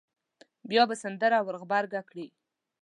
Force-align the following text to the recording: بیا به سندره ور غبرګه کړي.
بیا 0.69 0.83
به 0.89 0.95
سندره 1.03 1.39
ور 1.45 1.55
غبرګه 1.61 2.01
کړي. 2.09 2.27